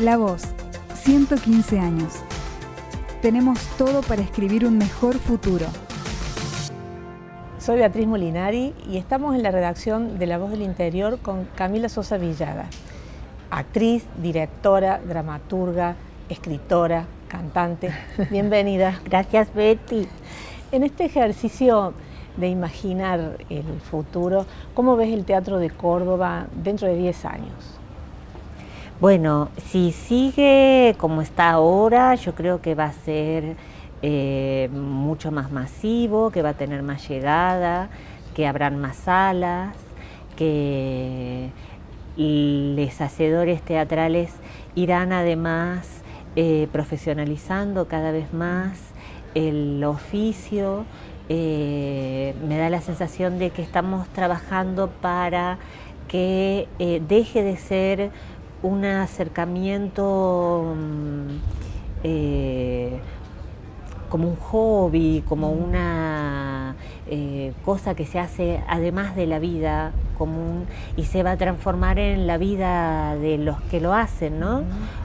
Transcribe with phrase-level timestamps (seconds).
[0.00, 0.42] La Voz,
[0.94, 2.14] 115 años.
[3.22, 5.66] Tenemos todo para escribir un mejor futuro.
[7.60, 11.88] Soy Beatriz Molinari y estamos en la redacción de La Voz del Interior con Camila
[11.88, 12.66] Sosa Villada,
[13.52, 15.94] actriz, directora, dramaturga,
[16.28, 17.92] escritora, cantante.
[18.32, 19.00] Bienvenida.
[19.04, 20.08] Gracias, Betty.
[20.72, 21.94] En este ejercicio
[22.36, 27.83] de imaginar el futuro, ¿cómo ves el Teatro de Córdoba dentro de 10 años?
[29.04, 33.54] Bueno, si sigue como está ahora, yo creo que va a ser
[34.00, 37.90] eh, mucho más masivo, que va a tener más llegada,
[38.34, 39.76] que habrán más salas,
[40.36, 41.50] que
[42.16, 44.30] los hacedores teatrales
[44.74, 45.86] irán además
[46.34, 48.78] eh, profesionalizando cada vez más
[49.34, 50.86] el oficio.
[51.28, 55.58] Eh, me da la sensación de que estamos trabajando para
[56.08, 58.10] que deje de ser
[58.64, 61.28] un acercamiento mm,
[62.02, 62.98] eh,
[64.08, 66.74] como un hobby, como una
[67.06, 70.64] eh, cosa que se hace además de la vida común
[70.96, 74.62] y se va a transformar en la vida de los que lo hacen, ¿no?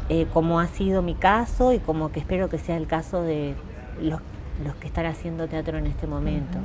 [0.08, 3.56] Eh, como ha sido mi caso y como que espero que sea el caso de
[4.02, 4.22] los
[4.64, 6.58] los que están haciendo teatro en este momento.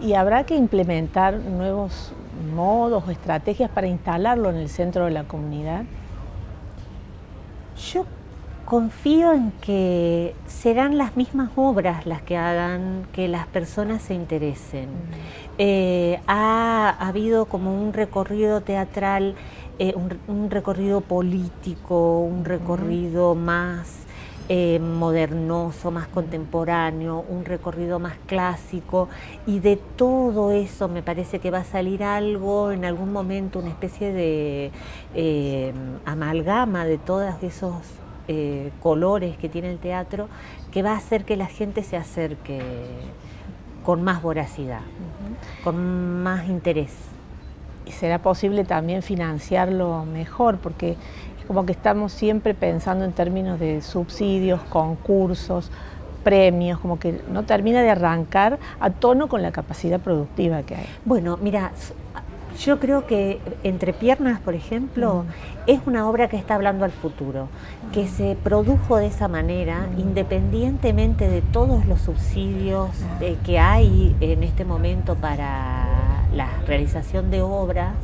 [0.00, 2.12] Y habrá que implementar nuevos
[2.54, 5.82] modos o estrategias para instalarlo en el centro de la comunidad.
[7.92, 8.06] Yo
[8.64, 14.88] confío en que serán las mismas obras las que hagan que las personas se interesen.
[15.58, 19.34] Eh, ha, habido como un recorrido teatral,
[19.78, 19.94] eh,
[20.26, 24.06] un, recorrido político, un recorrido más
[24.54, 29.08] eh, modernoso, más contemporáneo, un recorrido más clásico
[29.46, 33.70] y de todo eso me parece que va a salir algo en algún momento, una
[33.70, 34.70] especie de
[35.14, 35.72] eh,
[36.04, 37.76] amalgama de todos esos
[38.28, 40.28] eh, colores que tiene el teatro
[40.70, 42.60] que va a hacer que la gente se acerque
[43.82, 44.82] con más voracidad,
[45.64, 46.92] con más interés.
[47.86, 50.96] Y será posible también financiarlo mejor, porque
[51.46, 55.70] como que estamos siempre pensando en términos de subsidios, concursos,
[56.22, 60.86] premios, como que no termina de arrancar a tono con la capacidad productiva que hay.
[61.04, 61.72] Bueno, mira,
[62.58, 65.24] yo creo que Entre Piernas, por ejemplo,
[65.66, 67.48] es una obra que está hablando al futuro,
[67.92, 74.42] que se produjo de esa manera, independientemente de todos los subsidios eh, que hay en
[74.42, 77.94] este momento para la realización de obras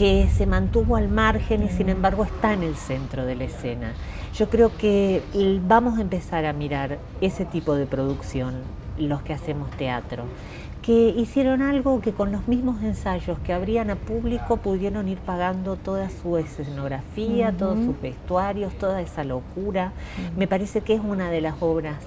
[0.00, 3.92] que se mantuvo al margen y sin embargo está en el centro de la escena.
[4.34, 5.20] Yo creo que
[5.68, 8.54] vamos a empezar a mirar ese tipo de producción,
[8.96, 10.24] los que hacemos teatro,
[10.80, 15.76] que hicieron algo que con los mismos ensayos que abrían a público pudieron ir pagando
[15.76, 19.92] toda su escenografía, todos sus vestuarios, toda esa locura.
[20.34, 21.98] Me parece que es una de las obras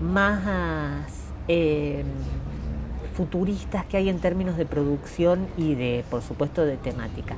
[0.00, 1.04] más...
[1.48, 2.02] Eh,
[3.12, 7.36] futuristas que hay en términos de producción y de, por supuesto, de temática.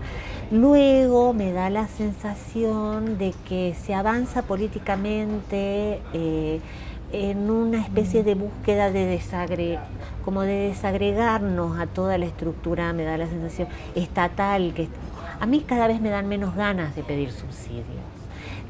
[0.50, 6.60] Luego me da la sensación de que se avanza políticamente eh,
[7.12, 9.78] en una especie de búsqueda de desagre,
[10.24, 14.88] como de desagregarnos a toda la estructura, me da la sensación estatal, que
[15.38, 17.84] a mí cada vez me dan menos ganas de pedir subsidios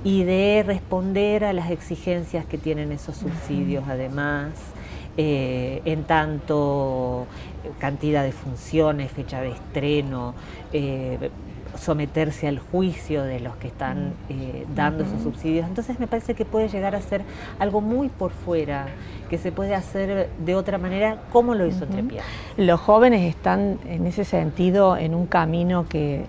[0.04, 4.50] y de responder a las exigencias que tienen esos subsidios además.
[5.16, 7.28] Eh, en tanto
[7.78, 10.34] cantidad de funciones, fecha de estreno,
[10.72, 11.30] eh,
[11.78, 14.12] someterse al juicio de los que están mm.
[14.30, 15.66] eh, dando esos subsidios.
[15.68, 17.22] Entonces me parece que puede llegar a ser
[17.58, 18.86] algo muy por fuera,
[19.30, 22.18] que se puede hacer de otra manera como lo hizo uh
[22.56, 26.26] Los jóvenes están en ese sentido en un camino que,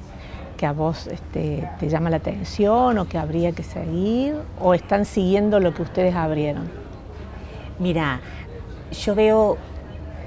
[0.66, 5.60] a vos este, te llama la atención o que habría que seguir o están siguiendo
[5.60, 6.70] lo que ustedes abrieron.
[7.78, 8.22] Mira,
[8.92, 9.58] yo veo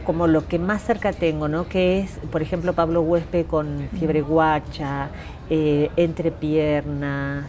[0.09, 1.69] como lo que más cerca tengo, ¿no?
[1.69, 5.11] que es, por ejemplo, Pablo Huespe con Fiebre Guacha,
[5.51, 7.45] eh, Entre Piernas,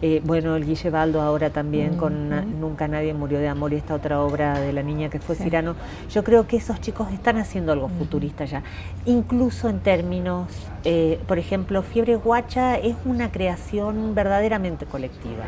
[0.00, 3.94] eh, bueno, el Guille Baldo ahora también con Nunca Nadie Murió de Amor y esta
[3.94, 5.74] otra obra de la niña que fue Cirano.
[6.10, 8.62] Yo creo que esos chicos están haciendo algo futurista ya,
[9.04, 10.46] incluso en términos,
[10.84, 15.44] eh, por ejemplo, Fiebre Guacha es una creación verdaderamente colectiva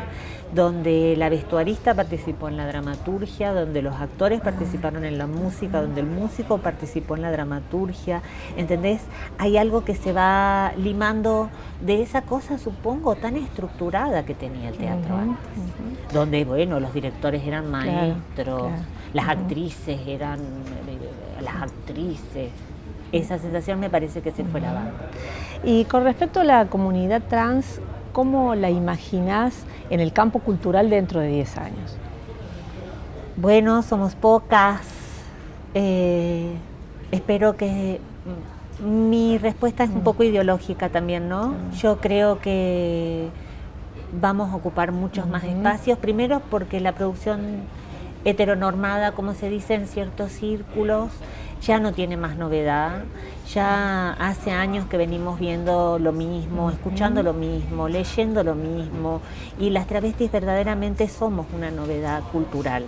[0.53, 6.01] donde la vestuarista participó en la dramaturgia, donde los actores participaron en la música, donde
[6.01, 8.21] el músico participó en la dramaturgia,
[8.57, 9.01] ¿entendés?
[9.37, 11.49] Hay algo que se va limando
[11.81, 17.43] de esa cosa, supongo, tan estructurada que tenía el teatro antes, donde, bueno, los directores
[17.45, 18.71] eran maestros,
[19.13, 22.51] las actrices eran eh, las actrices.
[23.11, 24.93] Esa sensación me parece que se fue lavando.
[25.63, 27.81] Y con respecto a la comunidad trans,
[28.11, 29.53] ¿cómo la imaginás
[29.89, 31.97] en el campo cultural dentro de 10 años?
[33.37, 34.81] Bueno, somos pocas.
[35.73, 36.53] Eh,
[37.11, 37.99] espero que
[38.83, 40.03] mi respuesta es un mm.
[40.03, 41.53] poco ideológica también, ¿no?
[41.77, 43.29] Yo creo que
[44.19, 47.61] vamos a ocupar muchos más espacios, primero porque la producción
[48.25, 51.11] heteronormada, como se dice en ciertos círculos,
[51.61, 53.03] ya no tiene más novedad,
[53.53, 59.21] ya hace años que venimos viendo lo mismo, escuchando lo mismo, leyendo lo mismo,
[59.59, 62.85] y las travestis verdaderamente somos una novedad cultural.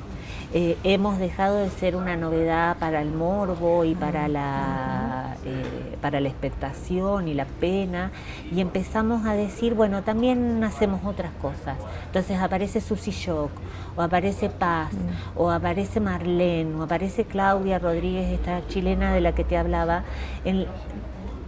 [0.56, 6.20] Eh, hemos dejado de ser una novedad para el morbo y para la, eh, para
[6.20, 8.12] la expectación y la pena
[8.52, 11.78] y empezamos a decir, bueno, también hacemos otras cosas.
[12.06, 13.52] Entonces aparece Susy Shock,
[13.96, 15.38] o aparece Paz, mm.
[15.38, 20.04] o aparece Marlene, o aparece Claudia Rodríguez, esta chilena de la que te hablaba.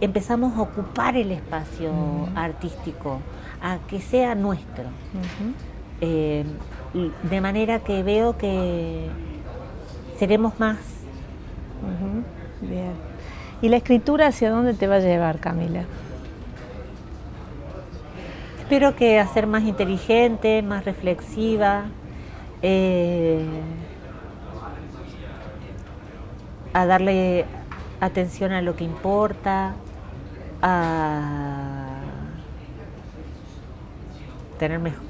[0.00, 2.36] empezamos a ocupar el espacio mm.
[2.36, 3.20] artístico,
[3.62, 4.84] a que sea nuestro.
[6.00, 6.44] Eh,
[7.22, 9.08] de manera que veo que
[10.18, 10.76] seremos más.
[12.60, 13.15] Bien.
[13.62, 15.84] ¿Y la escritura hacia dónde te va a llevar, Camila?
[18.60, 21.84] Espero que a ser más inteligente, más reflexiva,
[22.62, 23.44] eh,
[26.72, 27.44] a darle
[28.00, 29.74] atención a lo que importa,
[30.60, 32.00] a
[34.58, 35.06] tener mejor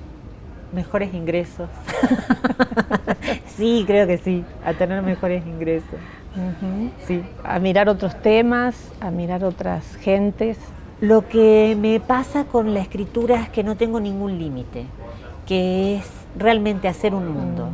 [0.72, 1.69] mejores ingresos.
[3.46, 5.98] sí, creo que sí, a tener mejores ingresos.
[7.06, 7.23] Sí.
[7.44, 10.59] A mirar otros temas, a mirar otras gentes.
[11.00, 14.87] Lo que me pasa con la escritura es que no tengo ningún límite,
[15.47, 17.69] que es realmente hacer un mundo.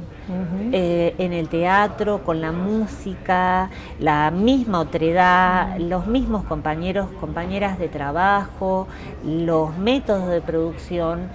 [0.73, 7.89] Eh, en el teatro, con la música, la misma otredad, los mismos compañeros, compañeras de
[7.89, 8.87] trabajo,
[9.25, 11.29] los métodos de producción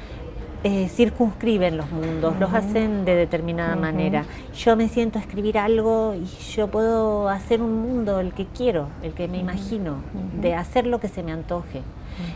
[0.63, 4.25] eh, circunscriben los mundos, los hacen de determinada manera.
[4.55, 8.89] Yo me siento a escribir algo y yo puedo hacer un mundo el que quiero,
[9.03, 9.97] el que me imagino,
[10.41, 11.81] de hacer lo que se me antoje.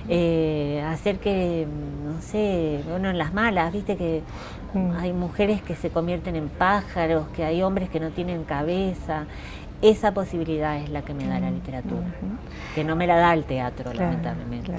[0.07, 1.65] Eh, hacer que,
[2.05, 4.21] no sé, bueno, en las malas, viste que
[4.99, 9.25] hay mujeres que se convierten en pájaros, que hay hombres que no tienen cabeza.
[9.81, 12.05] Esa posibilidad es la que me da la literatura,
[12.75, 14.71] que no me la da el teatro, lamentablemente.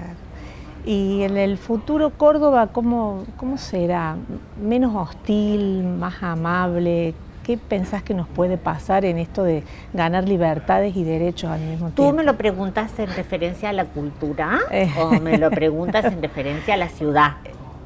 [0.84, 4.16] Y en el futuro Córdoba, ¿cómo, ¿cómo será?
[4.60, 7.14] ¿Menos hostil, más amable?
[7.44, 11.90] ¿Qué pensás que nos puede pasar en esto de ganar libertades y derechos al mismo
[11.90, 12.02] tiempo?
[12.02, 14.90] ¿Tú me lo preguntas en referencia a la cultura eh.
[14.98, 17.32] o me lo preguntas en referencia a la ciudad?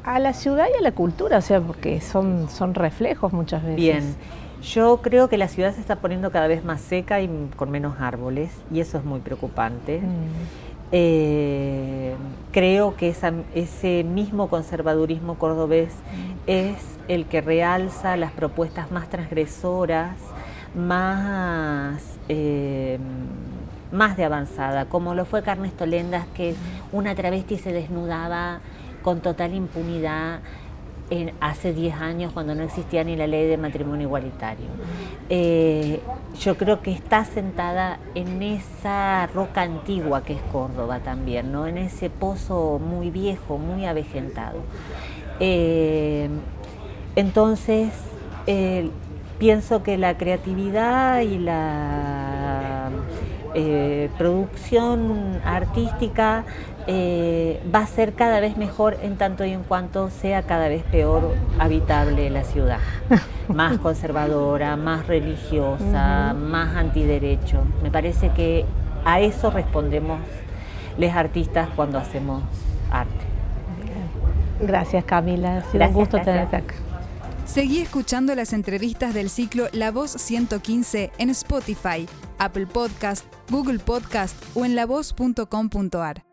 [0.04, 3.76] A la ciudad y a la cultura, o sea, porque son, son reflejos muchas veces.
[3.76, 4.14] Bien,
[4.62, 8.00] yo creo que la ciudad se está poniendo cada vez más seca y con menos
[8.00, 10.00] árboles y eso es muy preocupante.
[10.00, 10.75] Mm.
[10.92, 12.14] Eh,
[12.52, 13.14] creo que
[13.54, 15.92] ese mismo conservadurismo cordobés
[16.46, 16.76] es
[17.08, 20.16] el que realza las propuestas más transgresoras,
[20.74, 22.98] más, eh,
[23.92, 26.54] más de avanzada, como lo fue Carnes Tolendas, que
[26.92, 28.60] una travesti se desnudaba
[29.02, 30.40] con total impunidad
[31.41, 34.67] hace 10 años cuando no existía ni la ley de matrimonio igualitario.
[35.29, 36.00] Eh,
[36.41, 41.67] yo creo que está sentada en esa roca antigua que es Córdoba también, ¿no?
[41.67, 44.58] en ese pozo muy viejo, muy avejentado.
[45.38, 46.29] Eh,
[47.14, 47.93] entonces,
[48.46, 48.91] eh,
[49.39, 52.35] pienso que la creatividad y la
[54.19, 56.44] producción artística
[56.89, 60.84] eh, va a ser cada vez mejor en tanto y en cuanto sea cada vez
[60.84, 62.79] peor habitable la ciudad.
[63.48, 67.63] Más conservadora, más religiosa, más antiderecho.
[67.82, 68.65] Me parece que
[69.05, 70.20] a eso respondemos
[70.98, 72.43] los artistas cuando hacemos
[72.91, 73.13] arte.
[74.60, 76.75] Gracias Camila, ha sido un gusto tenerte acá.
[77.44, 82.08] Seguí escuchando las entrevistas del ciclo La Voz 115 en Spotify,
[82.39, 86.25] Apple Podcast, Google Podcast o en lavoz.com.ar.